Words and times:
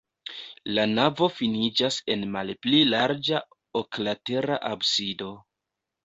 La 0.75 0.83
navo 0.91 1.25
finiĝas 1.33 1.97
en 2.13 2.23
malpli 2.35 2.79
larĝa 2.93 3.41
oklatera 3.81 4.57
absido. 4.71 5.29